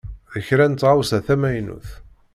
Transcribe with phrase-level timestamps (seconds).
[0.33, 1.89] D kra n taɣawsa tamynut.